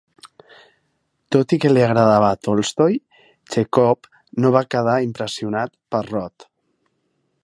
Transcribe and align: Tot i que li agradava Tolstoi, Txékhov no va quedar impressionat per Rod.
Tot 1.35 1.53
i 1.57 1.59
que 1.65 1.69
li 1.73 1.83
agradava 1.87 2.31
Tolstoi, 2.47 2.97
Txékhov 3.53 4.09
no 4.45 4.53
va 4.59 4.65
quedar 4.75 4.97
impressionat 5.11 5.77
per 5.97 6.05
Rod. 6.13 6.51